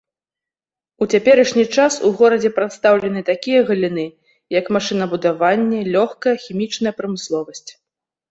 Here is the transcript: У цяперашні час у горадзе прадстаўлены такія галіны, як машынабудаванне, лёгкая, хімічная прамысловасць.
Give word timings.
У 1.05 1.07
цяперашні 1.15 1.65
час 1.79 1.97
у 2.07 2.09
горадзе 2.21 2.49
прадстаўлены 2.55 3.21
такія 3.31 3.59
галіны, 3.69 4.05
як 4.59 4.65
машынабудаванне, 4.79 5.79
лёгкая, 5.99 6.35
хімічная 6.47 6.93
прамысловасць. 7.03 7.65